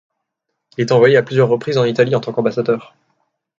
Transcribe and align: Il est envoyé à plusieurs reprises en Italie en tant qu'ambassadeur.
Il 0.77 0.81
est 0.81 0.91
envoyé 0.93 1.15
à 1.15 1.21
plusieurs 1.21 1.47
reprises 1.47 1.77
en 1.77 1.85
Italie 1.85 2.15
en 2.15 2.19
tant 2.19 2.33
qu'ambassadeur. 2.33 2.95